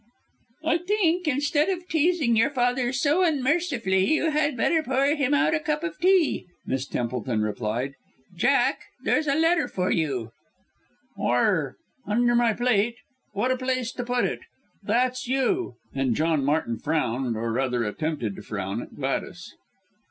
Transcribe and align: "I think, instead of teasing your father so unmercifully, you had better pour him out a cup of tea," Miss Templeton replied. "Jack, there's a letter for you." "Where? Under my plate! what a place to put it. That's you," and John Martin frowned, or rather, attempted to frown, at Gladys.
"I 0.63 0.79
think, 0.79 1.27
instead 1.27 1.69
of 1.69 1.87
teasing 1.87 2.35
your 2.35 2.49
father 2.49 2.91
so 2.91 3.21
unmercifully, 3.23 4.11
you 4.15 4.31
had 4.31 4.57
better 4.57 4.81
pour 4.81 5.13
him 5.13 5.35
out 5.35 5.53
a 5.53 5.59
cup 5.59 5.83
of 5.83 5.99
tea," 5.99 6.47
Miss 6.65 6.87
Templeton 6.87 7.43
replied. 7.43 7.93
"Jack, 8.35 8.81
there's 9.03 9.27
a 9.27 9.35
letter 9.35 9.67
for 9.67 9.91
you." 9.91 10.31
"Where? 11.15 11.75
Under 12.07 12.33
my 12.33 12.53
plate! 12.53 12.95
what 13.33 13.51
a 13.51 13.57
place 13.57 13.91
to 13.91 14.03
put 14.03 14.25
it. 14.25 14.39
That's 14.81 15.27
you," 15.27 15.75
and 15.93 16.15
John 16.15 16.43
Martin 16.43 16.79
frowned, 16.79 17.37
or 17.37 17.51
rather, 17.51 17.83
attempted 17.83 18.35
to 18.37 18.41
frown, 18.41 18.81
at 18.81 18.95
Gladys. 18.95 19.53